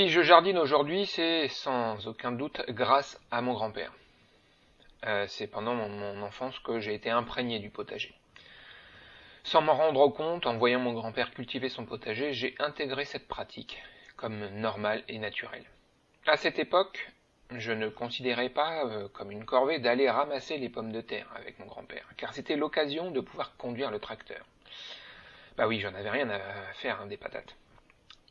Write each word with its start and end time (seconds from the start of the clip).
Si 0.00 0.08
je 0.08 0.22
jardine 0.22 0.56
aujourd'hui, 0.56 1.04
c'est 1.04 1.48
sans 1.48 2.06
aucun 2.06 2.32
doute 2.32 2.62
grâce 2.70 3.20
à 3.30 3.42
mon 3.42 3.52
grand-père. 3.52 3.92
Euh, 5.04 5.26
c'est 5.28 5.46
pendant 5.46 5.74
mon, 5.74 6.22
enfance 6.22 6.58
que 6.60 6.80
j'ai 6.80 6.94
été 6.94 7.10
imprégné 7.10 7.58
du 7.58 7.68
potager. 7.68 8.14
Sans 9.44 9.60
m'en 9.60 9.74
rendre 9.74 10.08
compte, 10.08 10.46
en 10.46 10.56
voyant 10.56 10.80
mon 10.80 10.94
grand-père 10.94 11.32
cultiver 11.32 11.68
son 11.68 11.84
potager, 11.84 12.32
j'ai 12.32 12.54
intégré 12.60 13.04
cette 13.04 13.28
pratique 13.28 13.82
comme 14.16 14.46
normale 14.58 15.04
et 15.06 15.18
naturelle. 15.18 15.66
À 16.26 16.38
cette 16.38 16.58
époque, 16.58 17.12
je 17.50 17.72
ne 17.72 17.90
considérais 17.90 18.48
pas 18.48 18.86
euh, 18.86 19.06
comme 19.08 19.30
une 19.30 19.44
corvée 19.44 19.80
d'aller 19.80 20.08
ramasser 20.08 20.56
les 20.56 20.70
pommes 20.70 20.92
de 20.92 21.02
terre 21.02 21.28
avec 21.36 21.58
mon 21.58 21.66
grand-père, 21.66 22.06
car 22.16 22.32
c'était 22.32 22.56
l'occasion 22.56 23.10
de 23.10 23.20
pouvoir 23.20 23.54
conduire 23.58 23.90
le 23.90 23.98
tracteur. 23.98 24.46
Bah 25.58 25.68
oui, 25.68 25.78
j'en 25.78 25.92
avais 25.92 26.08
rien 26.08 26.30
à 26.30 26.40
faire 26.72 27.02
hein, 27.02 27.06
des 27.06 27.18
patates. 27.18 27.54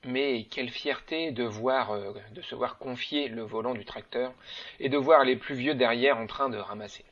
Mais 0.05 0.45
quelle 0.49 0.69
fierté 0.69 1.31
de 1.31 1.43
voir, 1.43 1.91
euh, 1.91 2.13
de 2.31 2.41
se 2.41 2.55
voir 2.55 2.77
confier 2.77 3.27
le 3.27 3.41
volant 3.41 3.73
du 3.73 3.83
tracteur 3.83 4.33
et 4.79 4.87
de 4.87 4.97
voir 4.97 5.25
les 5.25 5.35
plus 5.35 5.55
vieux 5.55 5.75
derrière 5.75 6.17
en 6.17 6.25
train 6.25 6.49
de 6.49 6.57
ramasser. 6.57 7.03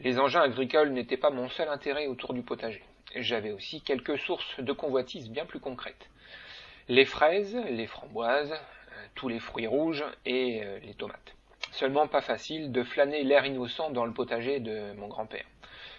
Les 0.00 0.18
engins 0.18 0.42
agricoles 0.42 0.90
n'étaient 0.90 1.16
pas 1.16 1.30
mon 1.30 1.48
seul 1.48 1.68
intérêt 1.68 2.08
autour 2.08 2.34
du 2.34 2.42
potager. 2.42 2.82
J'avais 3.16 3.52
aussi 3.52 3.80
quelques 3.80 4.18
sources 4.18 4.60
de 4.60 4.72
convoitise 4.72 5.30
bien 5.30 5.46
plus 5.46 5.60
concrètes. 5.60 6.10
Les 6.88 7.06
fraises, 7.06 7.56
les 7.70 7.86
framboises, 7.86 8.52
euh, 8.52 9.06
tous 9.14 9.28
les 9.28 9.38
fruits 9.38 9.66
rouges 9.66 10.04
et 10.26 10.62
euh, 10.64 10.78
les 10.80 10.94
tomates. 10.94 11.34
Seulement 11.70 12.08
pas 12.08 12.20
facile 12.20 12.72
de 12.72 12.82
flâner 12.82 13.22
l'air 13.22 13.46
innocent 13.46 13.90
dans 13.90 14.04
le 14.04 14.12
potager 14.12 14.60
de 14.60 14.92
mon 14.94 15.08
grand-père. 15.08 15.46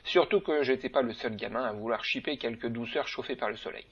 Surtout 0.03 0.41
que 0.41 0.61
j'étais 0.61 0.89
pas 0.89 1.01
le 1.01 1.13
seul 1.13 1.35
gamin 1.35 1.63
à 1.63 1.71
vouloir 1.71 2.05
chipper 2.05 2.37
quelques 2.37 2.67
douceurs 2.67 3.07
chauffées 3.07 3.35
par 3.35 3.49
le 3.49 3.57
soleil. 3.57 3.85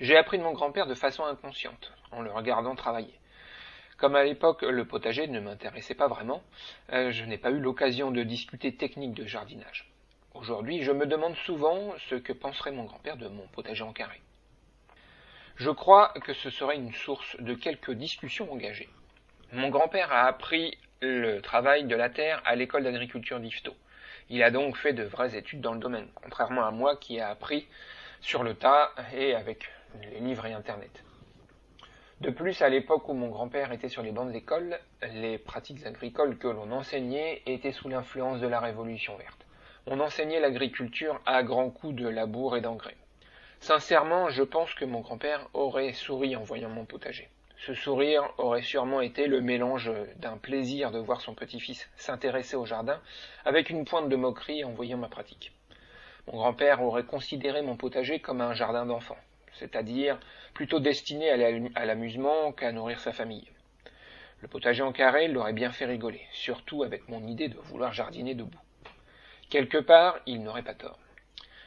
J'ai 0.00 0.16
appris 0.16 0.38
de 0.38 0.42
mon 0.42 0.52
grand-père 0.52 0.86
de 0.86 0.94
façon 0.94 1.26
inconsciente, 1.26 1.92
en 2.10 2.22
le 2.22 2.32
regardant 2.32 2.74
travailler. 2.74 3.20
Comme 3.98 4.16
à 4.16 4.24
l'époque 4.24 4.62
le 4.62 4.86
potager 4.86 5.26
ne 5.26 5.40
m'intéressait 5.40 5.94
pas 5.94 6.08
vraiment, 6.08 6.42
euh, 6.94 7.10
je 7.10 7.22
n'ai 7.26 7.36
pas 7.36 7.50
eu 7.50 7.60
l'occasion 7.60 8.10
de 8.10 8.22
discuter 8.22 8.74
technique 8.74 9.12
de 9.12 9.26
jardinage. 9.26 9.92
Aujourd'hui, 10.32 10.82
je 10.82 10.90
me 10.90 11.04
demande 11.04 11.36
souvent 11.36 11.92
ce 12.08 12.14
que 12.14 12.32
penserait 12.32 12.72
mon 12.72 12.84
grand-père 12.84 13.18
de 13.18 13.28
mon 13.28 13.46
potager 13.48 13.82
en 13.82 13.92
carré. 13.92 14.22
Je 15.56 15.68
crois 15.68 16.14
que 16.24 16.32
ce 16.32 16.48
serait 16.48 16.76
une 16.76 16.94
source 16.94 17.36
de 17.38 17.52
quelques 17.52 17.92
discussions 17.92 18.50
engagées. 18.50 18.88
Mon 19.52 19.68
grand-père 19.68 20.10
a 20.12 20.26
appris 20.26 20.78
le 21.02 21.40
travail 21.40 21.84
de 21.84 21.94
la 21.94 22.08
terre 22.08 22.40
à 22.46 22.56
l'école 22.56 22.84
d'agriculture 22.84 23.38
d'Ifto. 23.38 23.76
Il 24.30 24.42
a 24.42 24.50
donc 24.50 24.78
fait 24.78 24.94
de 24.94 25.02
vraies 25.02 25.36
études 25.36 25.60
dans 25.60 25.74
le 25.74 25.80
domaine, 25.80 26.08
contrairement 26.14 26.64
à 26.64 26.70
moi 26.70 26.96
qui 26.96 27.16
ai 27.16 27.20
appris 27.20 27.68
sur 28.22 28.42
le 28.42 28.54
tas 28.54 28.92
et 29.12 29.34
avec 29.34 29.68
les 30.02 30.20
livres 30.20 30.46
et 30.46 30.52
Internet. 30.52 31.04
De 32.20 32.28
plus, 32.28 32.60
à 32.60 32.68
l'époque 32.68 33.08
où 33.08 33.14
mon 33.14 33.28
grand-père 33.28 33.72
était 33.72 33.88
sur 33.88 34.02
les 34.02 34.12
bancs 34.12 34.30
d'école, 34.30 34.78
les 35.14 35.38
pratiques 35.38 35.86
agricoles 35.86 36.36
que 36.36 36.48
l'on 36.48 36.70
enseignait 36.70 37.40
étaient 37.46 37.72
sous 37.72 37.88
l'influence 37.88 38.40
de 38.40 38.46
la 38.46 38.60
Révolution 38.60 39.16
verte. 39.16 39.46
On 39.86 40.00
enseignait 40.00 40.38
l'agriculture 40.40 41.18
à 41.24 41.42
grands 41.42 41.70
coups 41.70 41.94
de 41.94 42.06
labour 42.06 42.58
et 42.58 42.60
d'engrais. 42.60 42.98
Sincèrement, 43.60 44.28
je 44.28 44.42
pense 44.42 44.74
que 44.74 44.84
mon 44.84 45.00
grand-père 45.00 45.48
aurait 45.54 45.94
souri 45.94 46.36
en 46.36 46.42
voyant 46.42 46.68
mon 46.68 46.84
potager. 46.84 47.30
Ce 47.56 47.72
sourire 47.72 48.22
aurait 48.36 48.62
sûrement 48.62 49.00
été 49.00 49.26
le 49.26 49.40
mélange 49.40 49.90
d'un 50.16 50.36
plaisir 50.36 50.90
de 50.90 50.98
voir 50.98 51.22
son 51.22 51.34
petit-fils 51.34 51.88
s'intéresser 51.96 52.56
au 52.56 52.66
jardin 52.66 53.00
avec 53.44 53.70
une 53.70 53.84
pointe 53.84 54.08
de 54.10 54.16
moquerie 54.16 54.64
en 54.64 54.72
voyant 54.72 54.98
ma 54.98 55.08
pratique. 55.08 55.52
Mon 56.26 56.38
grand-père 56.38 56.82
aurait 56.82 57.04
considéré 57.04 57.62
mon 57.62 57.76
potager 57.76 58.20
comme 58.20 58.42
un 58.42 58.52
jardin 58.52 58.84
d'enfants 58.84 59.18
c'est-à-dire 59.54 60.18
plutôt 60.54 60.80
destiné 60.80 61.30
à 61.30 61.86
l'amusement 61.86 62.52
qu'à 62.52 62.72
nourrir 62.72 63.00
sa 63.00 63.12
famille. 63.12 63.48
Le 64.40 64.48
potager 64.48 64.82
en 64.82 64.92
carré 64.92 65.28
l'aurait 65.28 65.52
bien 65.52 65.70
fait 65.70 65.84
rigoler, 65.84 66.22
surtout 66.32 66.82
avec 66.82 67.08
mon 67.08 67.26
idée 67.26 67.48
de 67.48 67.58
vouloir 67.58 67.92
jardiner 67.92 68.34
debout. 68.34 68.60
Quelque 69.50 69.78
part, 69.78 70.18
il 70.26 70.42
n'aurait 70.42 70.62
pas 70.62 70.74
tort. 70.74 70.98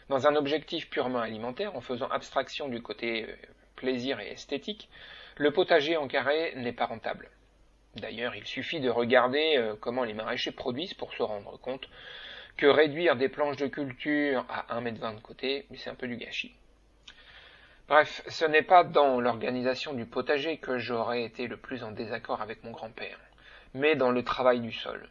Dans 0.09 0.27
un 0.27 0.35
objectif 0.35 0.89
purement 0.89 1.19
alimentaire, 1.19 1.75
en 1.75 1.81
faisant 1.81 2.07
abstraction 2.07 2.67
du 2.69 2.81
côté 2.81 3.23
euh, 3.23 3.35
plaisir 3.75 4.19
et 4.19 4.31
esthétique, 4.31 4.89
le 5.37 5.51
potager 5.51 5.97
en 5.97 6.07
carré 6.07 6.53
n'est 6.55 6.73
pas 6.73 6.85
rentable. 6.85 7.29
D'ailleurs, 7.95 8.35
il 8.35 8.45
suffit 8.45 8.79
de 8.79 8.89
regarder 8.89 9.57
euh, 9.57 9.75
comment 9.79 10.03
les 10.03 10.13
maraîchers 10.13 10.51
produisent 10.51 10.93
pour 10.93 11.13
se 11.13 11.21
rendre 11.21 11.59
compte 11.59 11.87
que 12.57 12.65
réduire 12.65 13.15
des 13.15 13.29
planches 13.29 13.57
de 13.57 13.67
culture 13.67 14.45
à 14.49 14.79
1,20 14.79 14.87
m 14.87 15.15
de 15.15 15.21
côté, 15.21 15.65
c'est 15.75 15.89
un 15.89 15.95
peu 15.95 16.07
du 16.07 16.17
gâchis. 16.17 16.53
Bref, 17.93 18.23
ce 18.27 18.45
n'est 18.45 18.63
pas 18.63 18.83
dans 18.83 19.21
l'organisation 19.21 19.93
du 19.93 20.07
potager 20.07 20.57
que 20.57 20.79
j'aurais 20.79 21.25
été 21.25 21.45
le 21.45 21.57
plus 21.57 21.83
en 21.83 21.91
désaccord 21.91 22.41
avec 22.41 22.63
mon 22.63 22.71
grand-père, 22.71 23.19
mais 23.75 23.95
dans 23.95 24.09
le 24.09 24.23
travail 24.23 24.61
du 24.61 24.71
sol. 24.71 25.07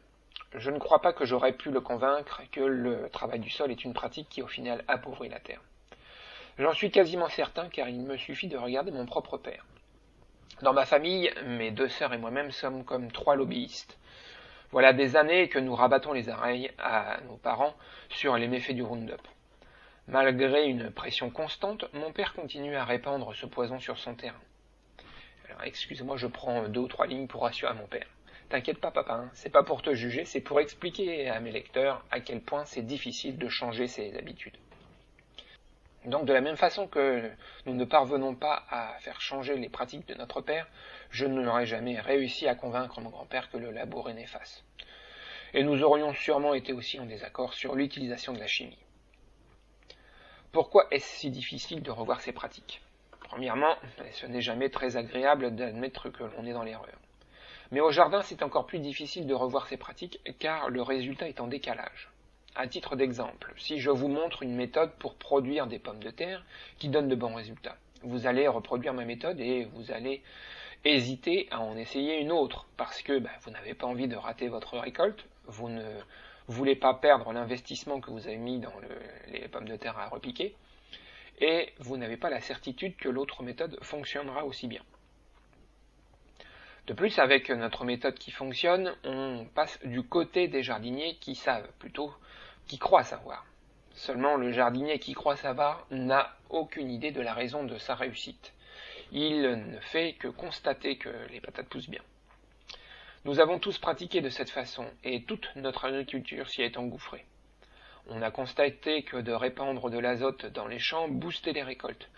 Je 0.57 0.69
ne 0.69 0.81
crois 0.81 1.01
pas 1.01 1.13
que 1.13 1.25
j'aurais 1.25 1.53
pu 1.53 1.71
le 1.71 1.81
convaincre 1.81 2.43
que 2.51 2.61
le 2.61 3.09
travail 3.11 3.39
du 3.39 3.51
sol 3.51 3.71
est 3.71 3.85
une 3.85 3.95
pratique 3.95 4.29
qui 4.29 4.43
au 4.43 4.49
final 4.49 4.83
appauvrit 4.89 5.29
la 5.29 5.39
terre. 5.39 5.61
J'en 6.59 6.73
suis 6.73 6.91
quasiment 6.91 7.29
certain 7.29 7.69
car 7.69 7.89
il 7.89 8.01
me 8.01 8.17
suffit 8.17 8.49
de 8.49 8.57
regarder 8.57 8.91
mon 8.91 9.07
propre 9.07 9.39
père. 9.39 9.65
Dans 10.63 10.73
ma 10.73 10.85
famille, 10.85 11.33
mes 11.47 11.71
deux 11.71 11.89
sœurs 11.89 12.15
et 12.15 12.19
moi-même 12.19 12.51
sommes 12.51 12.83
comme 12.83 13.13
trois 13.13 13.37
lobbyistes. 13.37 13.97
Voilà 14.73 14.93
des 14.93 15.15
années 15.15 15.49
que 15.49 15.61
nous 15.61 15.77
rabattons 15.77 16.15
les 16.15 16.29
oreilles 16.29 16.73
à 16.79 17.19
nos 17.29 17.37
parents 17.37 17.77
sur 18.09 18.37
les 18.37 18.49
méfaits 18.49 18.75
du 18.75 18.83
Roundup. 18.83 19.23
Malgré 20.09 20.67
une 20.67 20.91
pression 20.91 21.31
constante, 21.31 21.85
mon 21.93 22.13
père 22.13 22.35
continue 22.35 22.75
à 22.75 22.85
répandre 22.85 23.35
ce 23.37 23.47
poison 23.47 23.79
sur 23.79 23.99
son 23.99 24.15
terrain. 24.15 24.41
Alors 25.49 25.63
excuse-moi, 25.63 26.17
je 26.17 26.27
prends 26.27 26.69
deux 26.69 26.81
ou 26.81 26.89
trois 26.89 27.07
lignes 27.07 27.29
pour 27.29 27.43
rassurer 27.43 27.75
mon 27.75 27.87
père. 27.87 28.09
T'inquiète 28.49 28.81
pas, 28.81 28.91
papa, 28.91 29.15
hein, 29.15 29.31
c'est 29.33 29.53
pas 29.53 29.63
pour 29.63 29.81
te 29.81 29.95
juger, 29.95 30.25
c'est 30.25 30.41
pour 30.41 30.59
expliquer 30.59 31.29
à 31.29 31.39
mes 31.39 31.53
lecteurs 31.53 32.05
à 32.11 32.19
quel 32.19 32.41
point 32.41 32.65
c'est 32.65 32.83
difficile 32.83 33.39
de 33.39 33.49
changer 33.49 33.87
ses 33.87 34.17
habitudes. 34.19 34.57
Donc 36.05 36.25
de 36.25 36.33
la 36.33 36.41
même 36.41 36.57
façon 36.57 36.89
que 36.89 37.31
nous 37.65 37.75
ne 37.75 37.85
parvenons 37.85 38.35
pas 38.35 38.65
à 38.71 38.99
faire 38.99 39.21
changer 39.21 39.57
les 39.57 39.69
pratiques 39.69 40.09
de 40.09 40.15
notre 40.15 40.41
père, 40.41 40.67
je 41.11 41.27
n'aurais 41.27 41.67
jamais 41.67 42.01
réussi 42.01 42.49
à 42.49 42.57
convaincre 42.57 43.01
mon 43.01 43.11
grand-père 43.11 43.49
que 43.51 43.57
le 43.57 43.71
labour 43.71 44.11
est 44.11 44.15
néfaste. 44.15 44.65
Et 45.55 45.63
nous 45.63 45.85
aurions 45.85 46.13
sûrement 46.13 46.55
été 46.55 46.73
aussi 46.73 46.99
en 46.99 47.07
désaccord 47.07 47.55
sur 47.55 47.77
l'utilisation 47.77 48.33
de 48.33 48.41
la 48.41 48.49
chimie. 48.49 48.79
Pourquoi 50.53 50.87
est-ce 50.91 51.17
si 51.17 51.31
difficile 51.31 51.83
de 51.83 51.91
revoir 51.91 52.21
ces 52.21 52.33
pratiques? 52.33 52.83
Premièrement, 53.21 53.75
ce 54.13 54.27
n'est 54.27 54.43
jamais 54.43 54.69
très 54.69 54.99
agréable 54.99 55.55
d'admettre 55.55 56.11
que 56.11 56.25
l'on 56.25 56.45
est 56.45 56.53
dans 56.53 56.63
l'erreur. 56.63 56.99
Mais 57.71 57.81
au 57.81 57.91
jardin, 57.91 58.21
c'est 58.21 58.43
encore 58.43 58.67
plus 58.67 58.79
difficile 58.79 59.27
de 59.27 59.33
revoir 59.33 59.67
ces 59.67 59.79
pratiques 59.79 60.21
car 60.39 60.69
le 60.69 60.83
résultat 60.83 61.27
est 61.27 61.41
en 61.41 61.47
décalage. 61.47 62.11
À 62.55 62.69
titre 62.69 62.97
d'exemple, 62.97 63.55
si 63.57 63.81
je 63.81 63.89
vous 63.89 64.09
montre 64.09 64.43
une 64.43 64.55
méthode 64.55 64.93
pour 64.99 65.15
produire 65.15 65.67
des 65.67 65.79
pommes 65.79 66.03
de 66.05 66.11
terre 66.11 66.45
qui 66.79 66.91
donne 66.91 67.09
de 67.09 67.15
bons 67.15 67.35
résultats, 67.35 67.79
vous 68.03 68.27
allez 68.27 68.47
reproduire 68.47 68.93
ma 68.93 69.07
méthode 69.07 69.41
et 69.41 69.65
vous 69.73 69.91
allez 69.91 70.23
hésiter 70.85 71.49
à 71.51 71.61
en 71.61 71.79
essayer 71.79 72.21
une 72.21 72.31
autre 72.31 72.67
parce 72.77 73.01
que 73.01 73.19
ben, 73.19 73.31
vous 73.41 73.53
n'avez 73.53 73.73
pas 73.73 73.87
envie 73.87 74.07
de 74.07 74.17
rater 74.17 74.49
votre 74.49 74.77
récolte, 74.77 75.25
vous 75.47 75.71
ne 75.71 75.83
voulez 76.49 76.77
pas 76.77 76.95
perdre 76.95 77.33
l'investissement 77.33 78.01
que 78.01 78.11
vous 78.11 78.27
avez 78.27 78.37
mis 78.37 78.59
dans 78.59 78.73
les 79.31 79.49
pommes 79.49 79.69
de 79.69 79.77
terre 79.77 79.99
à 79.99 80.09
repiquer, 80.09 80.55
et 81.41 81.73
vous 81.79 81.97
n'avez 81.97 82.17
pas 82.17 82.31
la 82.31 82.41
certitude 82.41 82.97
que 82.97 83.09
l'autre 83.09 83.43
méthode 83.43 83.79
fonctionnera 83.83 84.45
aussi 84.45 84.67
bien. 84.69 84.83
De 86.87 86.95
plus, 86.95 87.19
avec 87.19 87.49
notre 87.51 87.85
méthode 87.85 88.19
qui 88.19 88.33
fonctionne, 88.33 88.93
on 89.05 89.47
passe 89.55 89.79
du 89.85 90.03
côté 90.03 90.49
des 90.49 90.63
jardiniers 90.63 91.17
qui 91.21 91.37
savent, 91.37 91.71
plutôt 91.79 92.13
qui 92.67 92.79
croient 92.79 93.05
savoir. 93.05 93.47
Seulement, 93.95 94.37
le 94.37 94.53
jardinier 94.53 94.99
qui 94.99 95.13
croit 95.15 95.37
savoir 95.37 95.87
n'a 95.91 96.37
aucune 96.49 96.91
idée 96.91 97.13
de 97.13 97.21
la 97.21 97.35
raison 97.35 97.63
de 97.65 97.79
sa 97.79 97.95
réussite. 97.95 98.53
Il 99.13 99.43
ne 99.43 99.79
fait 99.81 100.15
que 100.15 100.29
constater 100.29 100.97
que 100.97 101.11
les 101.31 101.41
patates 101.41 101.69
poussent 101.69 101.91
bien. 101.91 102.03
Nous 103.25 103.39
avons 103.39 103.61
tous 103.61 103.79
pratiqué 103.79 104.21
de 104.21 104.29
cette 104.29 104.51
façon, 104.51 104.85
et 105.05 105.23
toute 105.23 105.49
notre 105.55 105.85
agriculture 105.85 106.49
s'y 106.49 106.63
est 106.63 106.77
engouffrée. 106.77 107.25
On 108.09 108.21
a 108.21 108.33
constaté 108.33 109.05
que 109.05 109.17
de 109.17 109.31
répandre 109.31 109.91
de 109.91 109.99
l'azote 109.99 110.47
dans 110.47 110.67
les 110.67 110.81
champs 110.81 111.07
boostait 111.07 111.53
les 111.53 111.63
récoltes, 111.63 112.11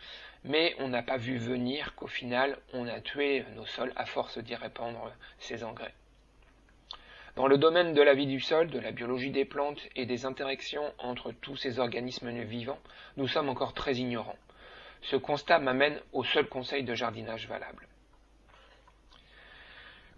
mais 0.44 0.74
on 0.78 0.88
n'a 0.88 1.02
pas 1.02 1.18
vu 1.18 1.36
venir 1.36 1.94
qu'au 1.94 2.06
final 2.06 2.56
on 2.72 2.88
a 2.88 3.02
tué 3.02 3.44
nos 3.54 3.66
sols 3.66 3.92
à 3.96 4.06
force 4.06 4.38
d'y 4.38 4.54
répandre 4.54 5.12
ces 5.38 5.62
engrais. 5.62 5.92
Dans 7.36 7.48
le 7.48 7.58
domaine 7.58 7.92
de 7.92 8.00
la 8.00 8.14
vie 8.14 8.26
du 8.26 8.40
sol, 8.40 8.68
de 8.68 8.78
la 8.78 8.90
biologie 8.90 9.30
des 9.30 9.44
plantes 9.44 9.82
et 9.96 10.06
des 10.06 10.24
interactions 10.24 10.90
entre 10.96 11.32
tous 11.32 11.56
ces 11.56 11.80
organismes 11.80 12.30
vivants, 12.44 12.80
nous 13.18 13.28
sommes 13.28 13.50
encore 13.50 13.74
très 13.74 13.96
ignorants. 13.96 14.38
Ce 15.02 15.16
constat 15.16 15.58
m'amène 15.58 16.00
au 16.14 16.24
seul 16.24 16.48
conseil 16.48 16.82
de 16.82 16.94
jardinage 16.94 17.46
valable. 17.46 17.88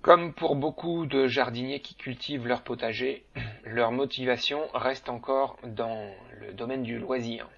Comme 0.06 0.32
pour 0.32 0.55
beaucoup 0.55 1.05
de 1.05 1.26
jardiniers 1.26 1.81
qui 1.81 1.97
cultivent 1.97 2.47
leur 2.47 2.62
potager, 2.62 3.25
leur 3.64 3.91
motivation 3.91 4.69
reste 4.73 5.08
encore 5.08 5.58
dans 5.64 6.14
le 6.41 6.53
domaine 6.53 6.85
du 6.85 6.97
loisir. 6.97 7.49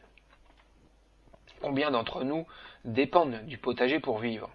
Combien 1.61 1.91
d'entre 1.91 2.25
nous 2.25 2.47
dépendent 2.87 3.45
du 3.45 3.59
potager 3.59 4.01
pour 4.01 4.19
vivre? 4.19 4.49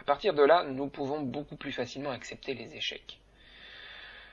À 0.00 0.04
partir 0.04 0.32
de 0.32 0.42
là, 0.42 0.64
nous 0.64 0.86
pouvons 0.86 1.20
beaucoup 1.20 1.56
plus 1.56 1.72
facilement 1.72 2.10
accepter 2.10 2.54
les 2.54 2.74
échecs. 2.74 3.20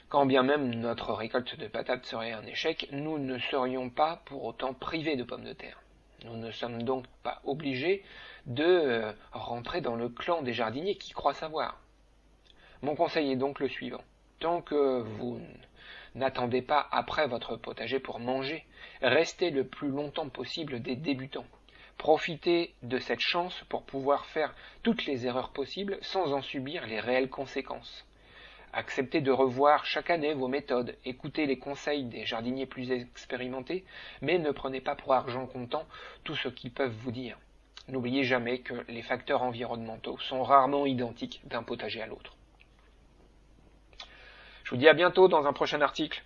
Quand 0.08 0.26
bien 0.26 0.44
même 0.44 0.74
notre 0.74 1.12
récolte 1.12 1.60
de 1.60 1.68
patates 1.68 2.06
serait 2.06 2.32
un 2.32 2.46
échec, 2.46 2.88
nous 2.94 3.18
ne 3.18 3.38
serions 3.38 3.90
pas 3.90 4.22
pour 4.24 4.46
autant 4.46 4.74
privés 4.74 5.18
de 5.18 5.26
pommes 5.26 5.44
de 5.44 5.52
terre. 5.52 5.82
Nous 6.24 6.38
ne 6.38 6.52
sommes 6.52 6.84
donc 6.84 7.06
pas 7.22 7.42
obligés 7.44 8.02
de 8.46 8.64
euh, 8.64 9.12
rentrer 9.34 9.82
dans 9.82 9.98
le 9.98 10.08
clan 10.08 10.42
des 10.42 10.54
jardiniers 10.54 10.96
qui 10.96 11.12
croient 11.12 11.34
savoir. 11.34 11.83
Mon 12.84 12.96
conseil 12.96 13.32
est 13.32 13.38
donc 13.38 13.62
le 13.62 13.70
suivant. 13.70 14.04
Tant 14.42 14.62
que 14.62 15.00
vous 15.00 15.40
n'attendez 16.16 16.62
pas 16.62 16.86
après 16.92 17.28
votre 17.28 17.56
potager 17.56 17.98
pour 17.98 18.20
manger, 18.20 18.66
restez 19.02 19.52
le 19.52 19.66
plus 19.66 19.88
longtemps 19.88 20.28
possible 20.28 20.82
des 20.82 20.98
débutants. 20.98 21.46
Profitez 21.98 22.74
de 22.84 23.00
cette 23.00 23.22
chance 23.22 23.64
pour 23.70 23.84
pouvoir 23.84 24.26
faire 24.26 24.54
toutes 24.82 25.06
les 25.06 25.26
erreurs 25.26 25.54
possibles 25.54 25.98
sans 26.02 26.34
en 26.34 26.42
subir 26.42 26.86
les 26.86 27.00
réelles 27.00 27.30
conséquences. 27.30 28.06
Acceptez 28.74 29.22
de 29.22 29.32
revoir 29.32 29.86
chaque 29.86 30.10
année 30.10 30.34
vos 30.34 30.50
méthodes, 30.50 30.98
écoutez 31.06 31.46
les 31.46 31.60
conseils 31.60 32.04
des 32.04 32.26
jardiniers 32.26 32.66
plus 32.66 32.92
expérimentés, 32.92 33.86
mais 34.22 34.40
ne 34.40 34.52
prenez 34.52 34.82
pas 34.82 34.96
pour 34.96 35.14
argent 35.14 35.46
comptant 35.46 35.86
tout 36.26 36.36
ce 36.36 36.50
qu'ils 36.50 36.74
peuvent 36.74 36.98
vous 37.02 37.12
dire. 37.12 37.38
N'oubliez 37.88 38.26
jamais 38.26 38.60
que 38.60 38.84
les 38.90 39.04
facteurs 39.04 39.42
environnementaux 39.42 40.18
sont 40.20 40.44
rarement 40.44 40.86
identiques 40.86 41.40
d'un 41.46 41.64
potager 41.64 42.02
à 42.02 42.08
l'autre. 42.08 42.36
Je 44.74 44.78
vous 44.78 44.82
dis 44.82 44.90
à 44.90 44.96
bientôt 44.96 45.28
dans 45.28 45.46
un 45.46 45.54
prochain 45.54 45.82
article. 45.82 46.24